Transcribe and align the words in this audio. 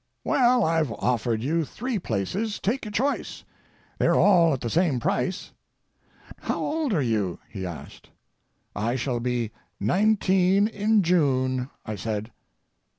"Well, 0.23 0.63
I've 0.65 0.91
offered 0.93 1.43
you 1.43 1.63
three 1.63 1.99
places. 1.99 2.59
Take 2.59 2.85
your 2.85 2.91
choice. 2.91 3.43
They're 3.99 4.15
all 4.15 4.51
at 4.51 4.61
the 4.61 4.67
same 4.71 4.99
price." 4.99 5.51
"How 6.39 6.57
old 6.59 6.91
are 6.91 7.03
you?" 7.03 7.37
he 7.47 7.67
asked. 7.67 8.09
"I 8.75 8.95
shall 8.95 9.19
be 9.19 9.51
nineteen 9.79 10.67
in 10.67 11.03
June," 11.03 11.69
I 11.85 11.95
said. 11.97 12.31